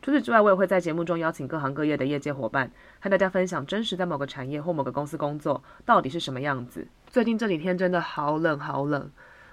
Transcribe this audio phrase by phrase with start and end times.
[0.00, 2.70] 除此之外，我也会在节目中邀请各行各业的业界伙伴，
[3.00, 6.86] 和大家分享真实在某个产业或某个公司工作到底是什么样子。
[7.08, 9.10] 最近这几天真的好冷好冷，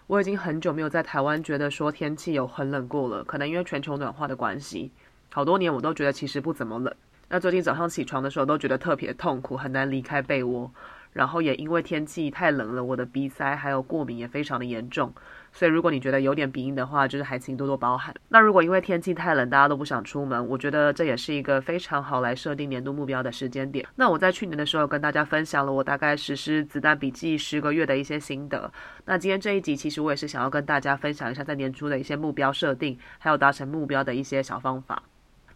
[0.07, 3.23] 我已经很久没有在台湾觉得说天气有很冷过了。
[3.23, 4.91] 可能因为全球暖化的关系，
[5.31, 6.93] 好多年我都觉得其实不怎么冷。
[7.27, 10.71] 那最近早上起床的时候都觉得特别痛苦，很难离开被窝。
[11.11, 15.13] 然后也因为天气太冷了，我的鼻塞还有过敏也非常的严重，
[15.57, 18.13] 所以如果你觉得有点鼻音的话，就是还请多多包涵。
[18.27, 23.87] 那如果因为天气太冷，大家都不想出门，我觉得这也是一个非常好来设定年度目标的时间点。
[23.95, 28.69] 那我在去年的时候跟大家分享了我大概实施子弹笔记十个月的一些心得。
[29.05, 35.01] 那今天这一集其实我也是想要跟大家分享一下在年初的一些目标设定，还有达成目标的一些小方法。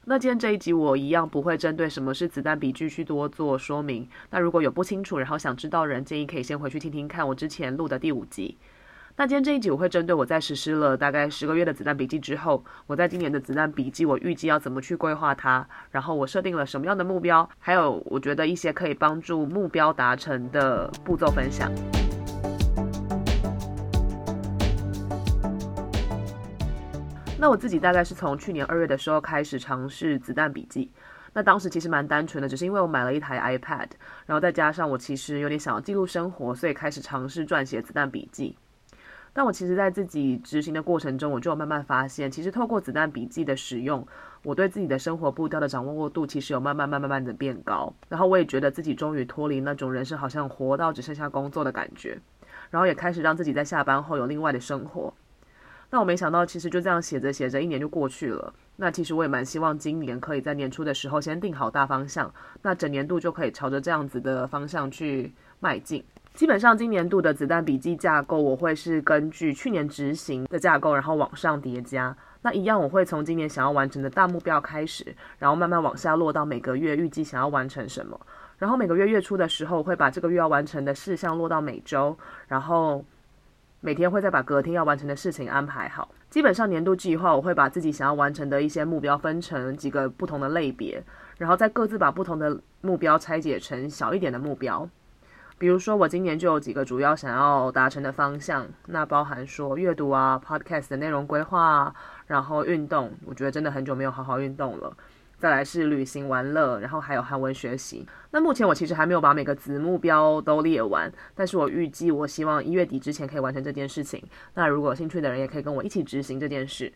[0.06, 4.08] 那今天这一集我一样不会针对什么是子弹笔记去多做说明。
[4.32, 8.58] 那如果有不清楚，然后想知道人，建议可以先回去听听看我之前录的第五集。
[9.20, 21.70] 那今天这一集我会针对我在实施了大概十个月的子弹笔记之后，我在今年的子弹笔记我预计要怎么去规划它，然后我设定了什么样的目标，还有我觉得一些可以帮助目标达成的步骤分享。
[27.38, 30.90] 那我自己大概是从去年二月的时候开始尝试子弹笔记。
[31.34, 33.90] 那当时其实蛮单纯的，只是因为我买了一台 iPad，
[34.26, 38.56] 然后再加上我其实有点想要记录生活，所以开始尝试撰写子弹笔记。
[39.34, 44.06] 但我其实在自己执行的过程中，我就慢慢发现，其实透过子弹笔记的使用，
[44.44, 47.94] 我对自己的生活步调的掌握度其实有慢慢、慢慢、慢的变高。
[48.10, 52.20] 然后我也觉得自己终于脱离那种人生好像活到只剩下工作的感觉，
[52.70, 55.14] 然后也开始让自己在下班后有另外的生活。
[55.92, 58.54] 那我没想到，其实就这样写着写着，一年就过去了。
[58.76, 62.32] 那其实我也蛮希望今年可以在年初的时候先定好大方向，
[62.62, 66.04] 那整年度就可以朝着这样子的方向去迈进。
[66.34, 72.16] 基本上今年度的子弹笔记架构，我会是根据去年执行的架构，然后往上叠加。
[72.42, 78.20] 那一样，我会从今年想要完成的大目标开始，然后慢慢往下落到每个月预计想要完成什么。
[78.58, 83.04] 然后每个月月初的时候，会把这个月要完成的事项落到每周，然后。
[83.82, 86.14] 每天会再把隔天要完成的事情安排好。
[86.30, 91.02] 基本上年度计划，我会把自己想要完成的一些目标分成几个不同的类别，
[91.38, 94.86] 然后再各自把不同的目标拆解成小一点的目标。
[95.60, 101.94] 比如说，我今年就有几个主要想要达成的方向，那包含说阅读啊、podcast 的内容规划，
[102.28, 103.12] 然后运动。
[103.26, 104.96] 我觉得真的很久没有好好运动了。
[105.38, 108.08] 再来是旅行玩乐，然后还有韩文学习。
[108.32, 114.24] 那目前我其实还没有把每个子目标都列完，但是我预计我希望一月底之前可以完成这件事情。
[114.54, 116.94] 那如果有兴趣的人也可以跟我一起执行这件事。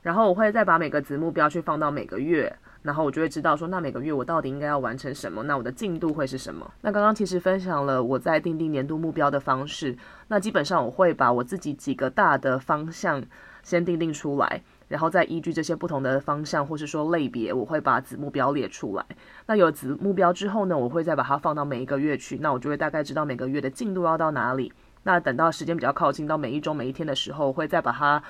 [0.00, 6.70] 然后我会再把每个子目标去放到每个月，然后我就会知道说，那每个月我到底应该要完成什么，那我的进度会是什么。
[6.80, 9.96] 那刚刚其实分享了我在定定年度目标的方式，
[10.28, 13.22] 那基本上我会把我自己几个大的方向
[13.62, 14.62] 先定定出来。
[14.88, 19.06] 然后再依据这些不同的方向，或是说类别，我会把子目标列出来。
[19.46, 22.36] 那有子目标之后呢，我会再把它放到每一个月去。
[22.42, 24.70] 那我就会大概知道每个月的进度要到哪里。
[25.04, 28.22] 那等到时间比较靠近到每一周、每一天的时候，我会再把它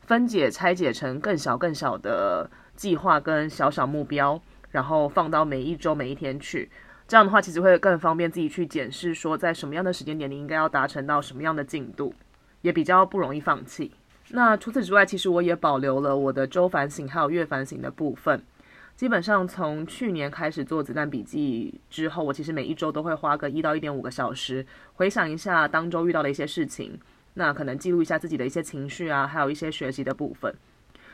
[0.00, 2.50] 分解、拆解成更小、更小的
[2.82, 6.68] 计划跟小小目标，然后放到每一周、每一天去。
[7.06, 12.12] 这样的话，其实会更方便自己去检视，说在什么样的时间点你应该要达成到什么样的进度，
[12.62, 13.92] 也比较不容易放弃。
[14.30, 18.42] 那除此之外，其实我也保留了我的周反省还有月反省的部分。
[18.96, 26.98] 基本上从去年开始做子弹笔记之后，我其实每一周都会花个一到一点五个小时，回想一下当周遇到的一些事情，
[27.34, 30.52] 那可能记录一下自己的一些情绪啊，还有一些学习的部分。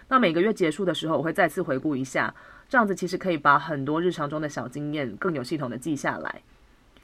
[0.08, 2.34] 那每个月结束的时候，我会再次回顾一下，
[2.68, 6.42] 这样子其实可以把很多日常中的小经验更有系统的记下来。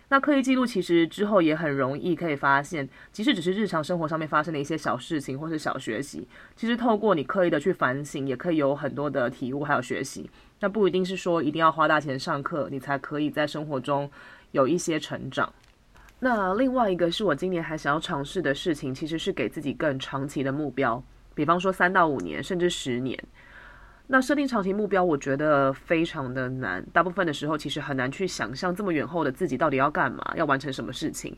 [0.09, 10.31] 那刻意记录其实之后也很容易可以发现，即使只是日常生活上面发生的一些小事情或是小学习，其实透过你刻意的去反省，也可以有很多的体悟还有学习。
[10.61, 14.09] 那不一定是说一定要花大钱上课，你才可以在生活中
[14.53, 15.53] 有一些成长。
[16.21, 21.03] 那另外一个是我今年还想要尝试的事情，其实是给自己更长期的目标，
[21.35, 23.19] 比方说三到五年，甚至十年。
[24.07, 26.85] 那设定长期目标，我觉得非常的难。
[26.93, 31.35] 大部分的时候，其实很难去想象这么远后的自己到底要干嘛，要完成什么事情。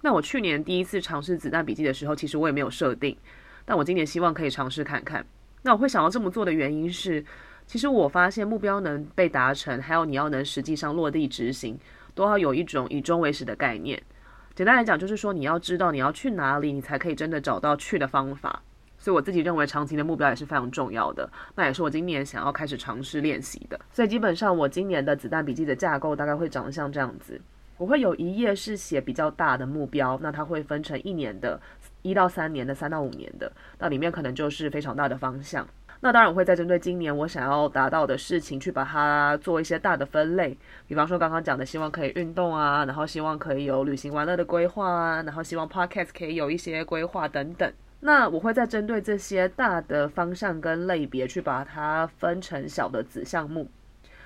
[0.00, 3.16] 那我去年第一次尝试子弹笔记的时候，其实我也没有设定。
[3.64, 5.24] 但我今年希望可以尝试看看。
[5.62, 7.24] 那我会想要这么做的原因是，
[7.68, 11.78] 其实我发现目标能被达成，还有你要能实际上落地执行，
[12.16, 14.02] 都要有一种以终为始的概念。
[14.56, 18.60] 简单来讲，就是说你要知道你要去哪里，你才可以真的找到去的方法。
[19.02, 21.28] 所以我自己认为，长期的目标也是非常重要的。
[21.56, 23.76] 那也是我今年想要开始尝试练习的。
[23.90, 27.40] 所以基本上，我今年的子弹笔记的架构大概会长得像这样子。
[27.78, 31.60] 我会有一页是写比较大的目标，那它会分成一年的、
[32.02, 33.50] 一到三年的、三到五年的。
[33.80, 35.66] 那里面可能就是非常大的方向。
[36.00, 40.56] 那当然我会再针对今年我想要达到的事情去把它做一些大的分类。
[40.86, 47.72] 比方说刚刚讲的，希望可以运动啊，然后希望可以有旅行玩乐的规划啊，然后希望 Podcast 可以有一些规划等等。
[48.04, 53.70] 那我会再针对这些大的方向跟类别去把它分成小的子项目。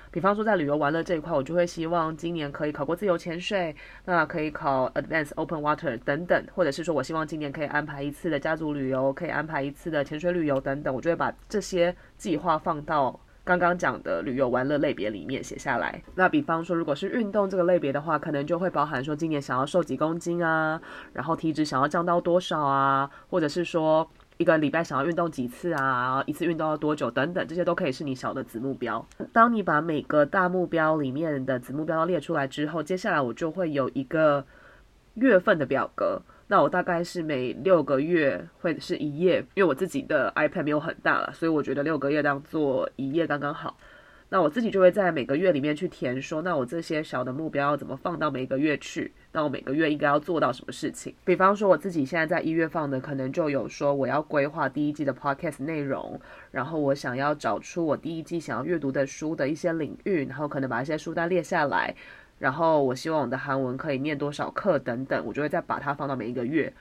[0.09, 3.75] 比方说在旅游玩乐这一块，我就会希望今年可以考过自由潜水，
[4.05, 13.19] 那可以考 Advanced Open Water 等等，或者是说我希望今年可以安排一次的家族旅游，可以安排一次的潜水旅游等等，我就会把这些计划放到。
[13.47, 16.03] 刚刚讲的旅游玩乐类别里面写下来。
[16.15, 20.81] 那比方说，如果是运动这个类别的话，可能就会包含说今年想要瘦几公斤啊，
[21.13, 24.05] 然后体脂想要降到多少啊，或者是说
[24.35, 29.07] 一个礼拜想要运动几次啊，一次运动要多久等等，这些都可以是你小的子目标。
[29.31, 34.45] 当你把每个大目标里面的子目标列出来之后，接下来我就会有一个
[35.17, 36.21] 月份的表格。
[36.47, 43.77] 那我大概是每六个月会是一页，因为我自己的 iPad 没有很大了，所以我觉得六个月当做一页刚刚好。
[44.29, 49.13] 那我自己就会在每个月里面去填说，那我这些小的目标要怎么放到每个月去？
[49.31, 51.13] 那我每个月应该要做到什么事情？
[51.23, 56.19] 比方说我自己现在在一月放的，可能就有说我要规划第一季的 Podcast 内容，
[56.51, 61.95] 然后我想要找出我第一季想要阅读的书的一些领域，然后可能把一些书单列下来。
[62.39, 66.71] 然后我希望我的韩文可以念多少课等等，我就会再把它放到每一个月。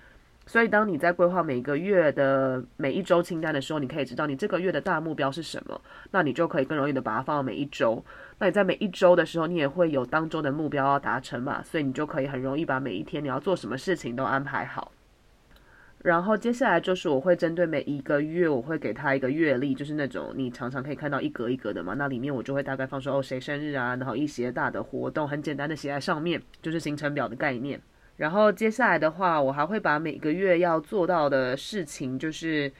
[0.49, 5.81] 所以当你在规划每一个月的每一周清单的时候，你可以知道你这个月的大目标是什么，
[6.13, 8.05] 那你就可以更容易的把它放到每一周。
[8.39, 14.93] 那你在每一周的时候，你也会有当周的目标要达成嘛，所以你就可以很容易把每一天你要做什么事情都安排好。
[16.07, 21.95] 然后接下来就是我会针对每一个月，我会给他一个月历，就是那种你常常可以看到一格一格的嘛。
[21.95, 27.81] 那里面我就会大概放说哦，谁生日啊，然后一些大的活动，很简单的写在上面，就是行程表的概念。
[28.19, 32.71] 然后接下来的话，我还会把每个月要做到的事情，就是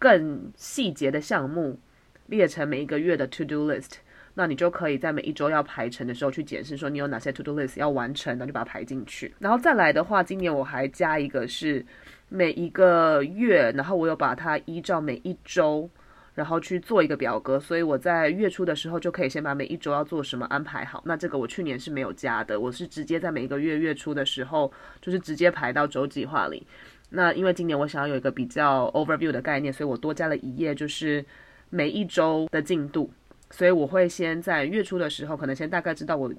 [0.00, 1.78] 更细节的项目
[2.26, 3.92] 列成每一个月的 to do list。
[4.34, 9.32] 那你就可以在每一周要排程的时候去检视说你有哪些 to do list 要完成，那就把它排进去。
[9.38, 11.86] 然后再来的话，今年我还加一个是。
[12.34, 15.86] 每一个月，然后我有把它依照每一周，
[16.34, 21.02] 然后去做一个表格，所以我在月初的时候就可以先把每一周要做什么安排好。
[21.04, 26.66] 那这个我去年是没有加的，我是直接在每一个月月初的时候，就是直接排到周计划里。
[27.10, 31.22] 那因为今年我想要有一个比较 overview 的概念，所以我多加了一页，就是
[31.68, 33.10] 每一周的进度。
[33.50, 36.32] 所以我会先在月初的时候，可能先大概知道我。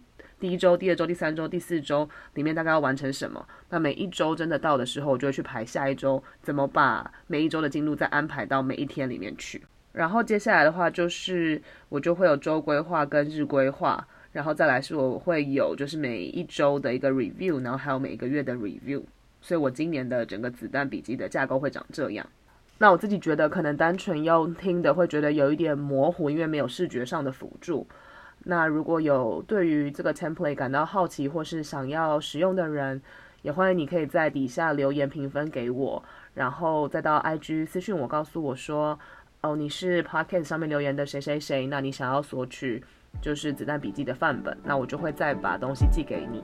[0.44, 3.48] 第一周、第二周、第三周、第四周里面大概要完成什么？
[3.70, 9.64] 那每一周真的到的时候，我就会去排下一周怎么把每一周的进度再安排到每一天里面去。
[9.94, 19.02] 然后接下来的话就是我就会有周规划跟日规划，然后再来是我会有就是每一周的一个 review，然后还有每一个月的 review。
[19.40, 22.28] 所以我今年的整个子弹笔记的架构会长这样。
[22.80, 27.88] 那我自己觉得可能单纯用听的会觉得有一点模糊，因为没有视觉上的辅助。
[28.44, 33.02] 那如果有对于这个 template 感到好奇或是想要使用的人，
[33.42, 39.00] 也欢迎你可以在底下留言评分给我，然后再到 IG 私讯我，告诉我说，
[39.42, 42.84] 哦，你是 Podcast 上面留言的谁谁谁，那你想要索取
[43.22, 46.44] 就是子弹笔记的范本，那我就会再把东西寄给你。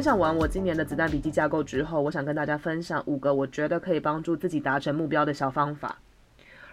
[0.00, 5.98] 分享完我今年的子弹笔记架构之后，我想跟大家分享五个我觉得可以帮助自己达成目标的小方法。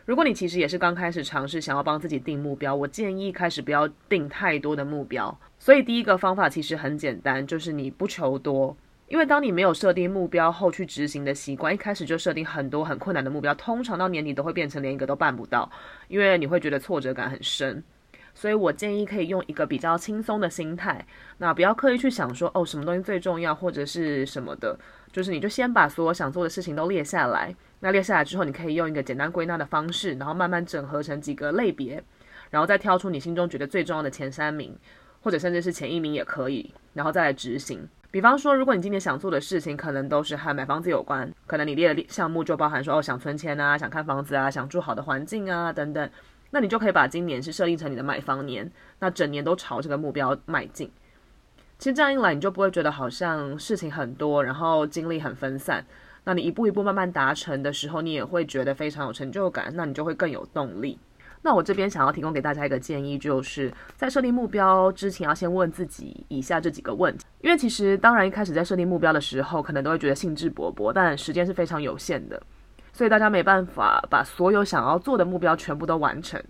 [0.05, 5.37] 如果你其实也是刚开始尝试想要帮自己定目标，我建议开始不要定太多的目标。
[5.59, 8.77] 所以第一个方法其实很简单，就是你不求多。
[9.09, 15.69] 因为当你没有设定目标后去执行的习惯，一开始就设定很多很困难的目标，通常到年底都会变成连一个都办不到，
[16.07, 17.83] 因为你会觉得挫折感很深。
[18.37, 21.03] 所以我建议可以用一个比较轻松的心态，
[21.39, 24.77] 那不要刻意去想说哦，什么东西最重要或者是什么的，
[25.11, 27.55] 就是你就先把所有想做的事情都列下来。
[27.79, 32.03] 那列下来之后，你可以用一个简单归纳的方式，然后慢慢整合成几个类别，
[32.51, 34.77] 然后再挑出你心中觉得最重要的前三名，
[35.23, 37.89] 或者甚至是前一名也可以，然后再来执行。
[38.11, 46.07] 比方说，如果你今年想做的事情可能都是和买房子有关，可能你列的项目就包含说哦，想存钱啊，想看房子啊，想住好的环境啊等等。
[46.51, 50.91] 那你就可以把今年是设定成你的买房年，那整年都朝这个目标迈进。
[51.77, 55.85] 其实这样一来，你就不会觉得好像事情很多，然后精力很分散。
[56.23, 60.97] 那你一步一步慢慢达成的时候，你也会觉得非常有成就感，那你就会更有动力。
[61.43, 67.23] 那我这边想要提供给大家一个建议，就是在设定目标之前，要先问自己以下这几个问题。
[67.41, 72.41] 因为其实当然一开始在设定目标的时候，可能都会觉得兴致勃勃，但时间是非常有限的，
[72.97, 76.43] 所以大家没办法把所有想要做的目标全部都完成。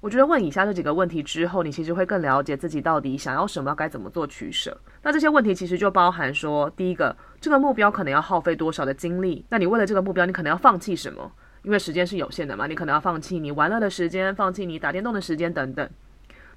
[0.00, 4.74] 我觉得问以下这几个问题之后，你其实会更了解自己到底想要什么，该怎么做取舍。
[5.02, 9.44] 那这些问题其实就包含说，第一个，这个目标可能要耗费多少的精力？
[9.50, 11.30] 那你为了这个目标，你可能要放弃什么？
[11.64, 15.86] 因为时间是有限的嘛，你可能要放弃你玩乐的时间，放弃你打电动的时间等等。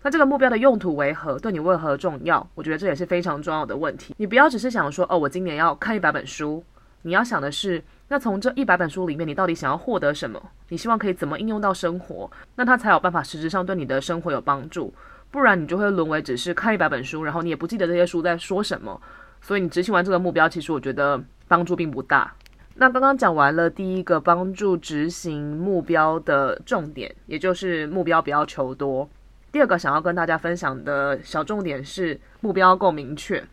[0.01, 1.37] 那这个目标的用途为何？
[1.37, 2.49] 对你为何重要？
[2.55, 4.15] 我觉得这也是非常重要的问题。
[4.17, 6.63] 你不要只是想说，哦，我今年要看一百本书。
[7.05, 10.41] 你要想的是，那从这一百本书里面，你到底想要获得什么？
[10.69, 12.29] 你希望可以怎么应用到生活？
[12.55, 14.93] 那它才有办法实质上对你的生活有帮助。
[15.31, 19.01] 不然你就会沦为只是看一百本书，然后你也不记得这些书在说什么。
[19.41, 22.31] 所以你执行完这个目标，其实我觉得帮助并不大。
[22.75, 29.09] 那刚刚讲完了第一个帮助执行目标的重点，也就是目标不要求多。
[29.51, 33.43] 第二个想要跟大家分享的小重点是目标够明确。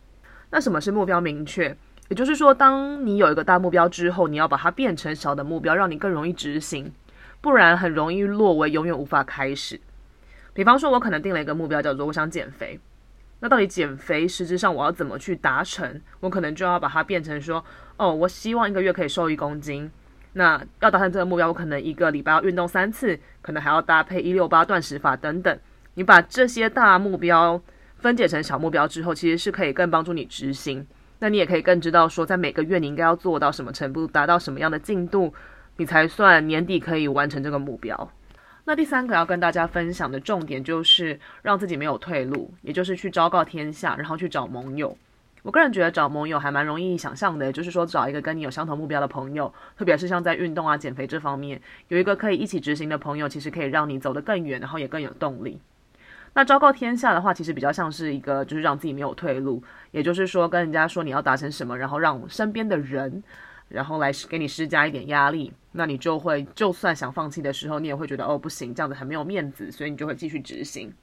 [0.49, 1.75] 那什么是目标明确？
[2.11, 6.91] 也就是说，当你有一个大目标之后，你要把它变成小的目标，让你更容易执行，
[7.39, 9.79] 不然很容易落为永远无法开始。
[10.53, 12.77] 比方说，我可能定了一个目标，叫做我想减肥。
[13.39, 16.01] 那到底减肥实质上我要怎么去达成？
[16.19, 17.63] 我可能就要把它变成说，
[17.95, 19.89] 哦，我希望一个月可以瘦一公斤。
[20.33, 25.57] 那要达成这个目标，我可能一个礼拜要运动三次，可能还要搭配一六八断食法等等。
[25.93, 27.61] 你把这些大目标
[27.95, 30.85] 分解成小目标之后，其实是可以更帮助你执行。
[31.23, 35.31] 那你也可以更知道说，在每个月你应该要做到什么程度，达到什么样的进度，
[35.77, 38.11] 你才算年底可以完成这个目标。
[38.65, 44.97] 那第三个要跟大家分享的重点就是让自己没有退路，也就是去昭告天下，然后去找盟友。
[45.43, 55.59] 我个人觉得找盟友还蛮容易想象的，就是说找一个跟你有相同目标的朋友，特别是像在运动啊、减肥这方面，有一个可以一起执行的朋友，其实可以让你走得更远，然后也更有动力。
[56.33, 63.23] 那昭告天下的话，其实比较像是一个就是让自己没有退路，也就是说跟人家说你要达成什么，然后让身边的人。
[63.69, 70.93] 然后来给你施加一点压力，那你就会就算想放弃的时候，你也会觉得哦不行，这样子很没有面子，所以你就会继续执行。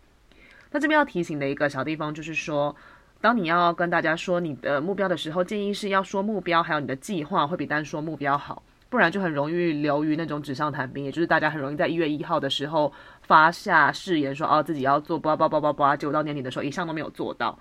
[0.70, 2.76] 那这边要提醒的一个小地方就是说，
[3.22, 12.92] 当你要跟大家说你的目标的时候，建议是要说目标，还有你的计划会比单说目标好，不然就很容易流于那种纸上谈兵，也就是大家很容易在一月一号的时候
[13.22, 17.58] 发下誓言说哦自己要做叭叭叭叭叭，结果到年底的时候一项都没有做到。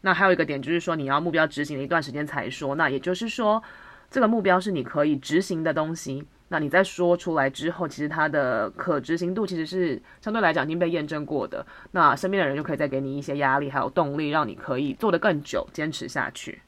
[0.00, 3.62] 那还有一个点就是说，你要目标执行了一段时间才说，那也就是说。
[4.10, 11.66] 这个目标是你可以执行的东西，那你在说出来之后，其实它的可执行度其实是相对来讲已经被验证过的。
[11.90, 16.62] 那身边的人就可以再给你一些压力，还有动力，让你可以做得更久，坚持下去。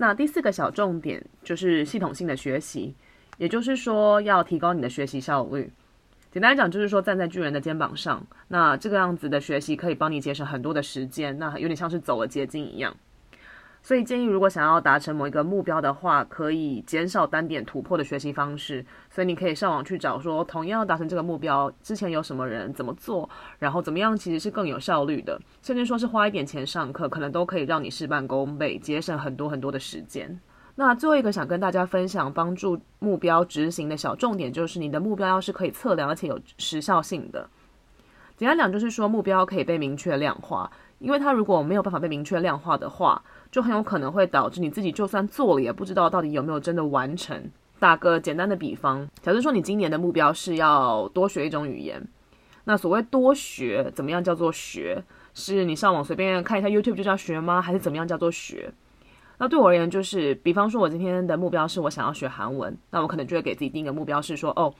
[0.00, 2.94] 那第四个小重点就是系统性的学习，
[3.36, 5.70] 也就是说要提高你的学习效率。
[6.32, 12.96] 简单来讲，就是说站在巨人的肩膀上，那这个样子的学习可以帮你节省很多的时间，那有点像是走了捷径一样。
[13.82, 18.84] 所以建议，如果想要达成某一个目标的话，可以减少单点突破的学习方式。
[19.10, 25.40] 所以你可以上网去找说，同样达成这个目标之前有什么人怎么做，然后怎么样其实是更有效率的。
[25.62, 30.38] 甚至说是花一点钱上课，可能都可以让你事半功倍，节省很多很多的时间。
[30.76, 37.48] 那最后一个想跟大家分享帮助目标执行的小重点，就是你的目标要是可以测量而且有时效性的。
[38.36, 47.42] 简单讲就是说，目标可以被明确量化，因为它如果没有办法被明确量化的话，就很有可能会导致你自己就算做了，也不知道到底有没有真的完成。
[47.78, 52.06] 打个简单的比方，假设说你今年的目标是要多学一种语言，
[52.64, 55.02] 那所谓多学，怎么样叫做学？
[55.32, 57.62] 是你上网随便看一下 YouTube 就叫学吗？
[57.62, 58.70] 还是怎么样叫做学？
[59.38, 64.74] 那对我而言，就是比方说，我今天的目标是我想要学韩文，那我可能就会给自己定一个目标，是说，哦，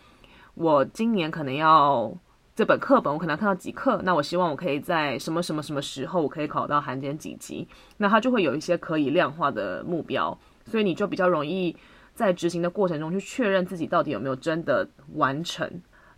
[0.52, 2.14] 我今年可能要。
[2.60, 11.74] 这本课本我可能要看到几课，那我希望我可以在什么什么什么时候我可以考到韩检几级，那它就会有一些可以量化的目标，所以你就比较容易
[12.12, 15.66] 在执行的过程中去确认自己到底有没有真的完成。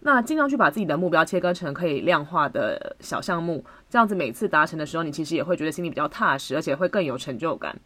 [0.01, 7.79] 那尽量去把自己的目标切割成可以量化的小项目，这样子每次达成的时候，你其实也会觉得心里比较踏实，而且会更有成就感。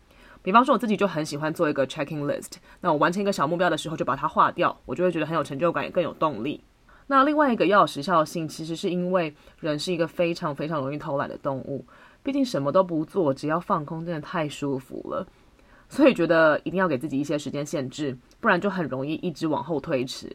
[0.42, 6.64] 比方说我自己就很喜欢做一个 checking list，那我完成一个小目标的时候就把它划掉，我就会觉得很有成就感，也更有动力。
[7.06, 11.84] 那另外一个要有时效性，其实是因为人是一个非常非常容易偷懒的动物。
[12.22, 15.26] 毕竟什么都不做，只要放空，真的太舒服了。
[15.88, 20.34] 所以觉得一定要给自己一些时间限制，不然就很容易一直往后推迟。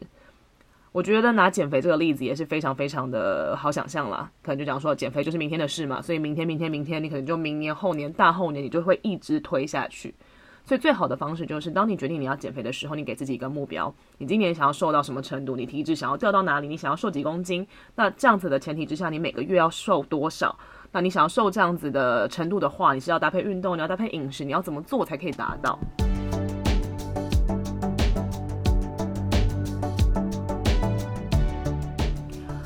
[0.94, 4.32] 我觉得拿减肥这个例子也是非常非常的好想象啦。
[4.42, 10.16] 可能就讲说减肥就是明天的事嘛，所以明天、明天、明天，你可能就明年、后年、大后年，你就会一直推下去。
[10.64, 20.58] 所以最好的方式就是，当你决定你要减肥的时候，你给自己一个目标，你今年想要瘦到什么程度，你体脂想要掉到哪里，你想要瘦几公斤，那这样子的前提之下，你每个月要瘦多少？
[20.94, 25.78] 那你想要瘦这样子的程度的话，你是要搭配运动，你要搭配饮食，你要怎么做才可以达到？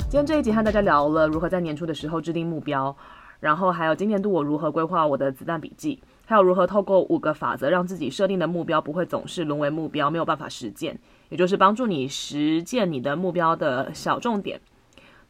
[0.08, 2.96] 今天这一集和大家聊了如何在年初的时候制定目标，
[3.40, 14.60] 然后还有今年度我如何规划我的子弹笔记，还有如何透过五个法则让自己设定的目标不会总是沦为目标，没有办法实践，也就是帮助你实践你的目标的小重点。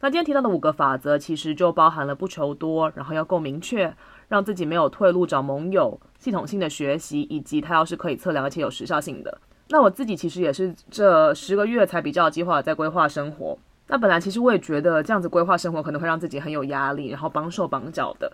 [0.00, 3.94] 那今天提到的五个法则，其实就包含了不求多，然后要够明确，
[4.28, 9.38] 让自己没有退路找盟友，系统性的学习，以及它要是可以测量而且有时效性的。
[9.68, 13.58] 那我自己其实也是这十个月才比较计划在规划生活。
[13.88, 18.30] 那本来其实我也觉得这样子规划生活可能会让自己很有压力，然后绑手绑脚的。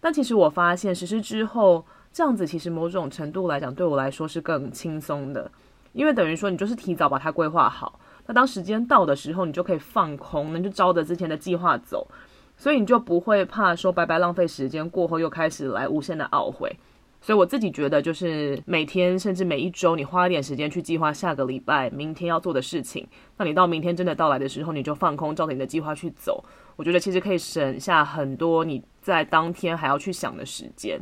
[0.00, 5.50] 但其实我发现实施之后，这样子其实某种程度来讲对我来说是更轻松的，
[5.92, 7.98] 因为等于说你就是提早把它规划好。
[8.26, 12.06] 那当时间到的时候，你就可以放空，那就照着之前的计划走，
[12.56, 16.76] 所以你就不会怕说白白浪费时间，过后又开始来无限的懊悔。
[17.20, 26.44] 所以我自己觉得，就是每天甚至每一周，你花一点时间去计划下个礼拜、明天要做的事情，那你到明天真的到来的时候，你就放空，照着你的计划去走。
[26.74, 31.00] 我觉得其实可以省下很多你在当天还要去想的时间。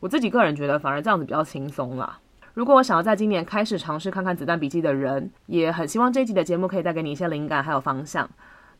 [0.00, 2.18] 我自己个人觉得，反而这样子比较轻松啦。
[2.54, 8.28] 如果我想要在今年开始尝试看看子弹笔记的人，也很希望这一集的节目可以带给你一些灵感还有方向。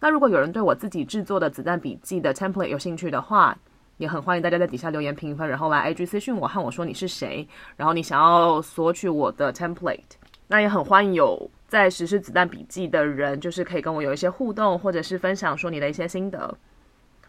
[0.00, 3.56] 那如果有人对我自己制作的子弹笔记的 template 有兴趣的话，
[3.98, 7.46] 也很欢迎大家在底下留言评分，然后来 IG 私讯我和我说你是谁，
[7.76, 10.00] 然后你想要索取我的 template。
[10.48, 16.56] 那也很欢迎有在实施子弹笔记的人，就是可以跟我有一些互动，或者是分享说你的一些心得。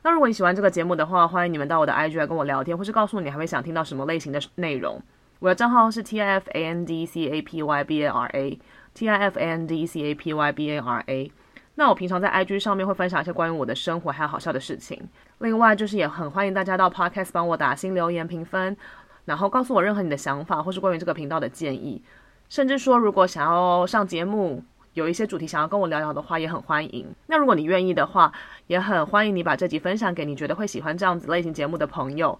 [0.03, 5.00] 那如果你喜欢这个节目的话，欢迎你们到我的 IG 来跟我聊天，或是告诉我你还会想听到什么类型的内容。
[5.38, 9.15] 我的账号是 T I F A N D C A P Y B A R A，T I
[9.15, 11.31] F A N D C A P Y B A R A。
[11.75, 15.00] 那我平常在 IG 上面会分享一些关于我的生活还有好笑的事情。
[15.38, 18.75] 另外就是也很欢迎大家到 Podcast 帮我打新留言评分，
[19.25, 22.03] 然后告诉我任何你的想法或是关于这个频道的建议，
[22.50, 27.05] 甚至说如果想要上节目，有一些主题想要跟我聊聊的话，也很欢迎。
[27.27, 28.31] 那如果你愿意的话，
[28.67, 32.37] 也很欢迎你把这集分享给你觉得会喜欢这样子类型节目的朋友。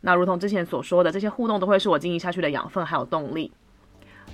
[0.00, 3.52] 那如同之前所说的，这些互动都会是我经营下去的养分还有动力。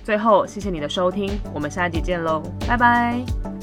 [0.03, 3.54] 最后，谢谢你的收听，我们下一集见喽，拜拜。